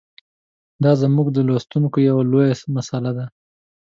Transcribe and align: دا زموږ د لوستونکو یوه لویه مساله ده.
دا 0.83 0.91
زموږ 1.01 1.27
د 1.33 1.37
لوستونکو 1.47 1.97
یوه 2.09 2.23
لویه 2.31 2.57
مساله 2.75 3.11
ده. 3.17 3.25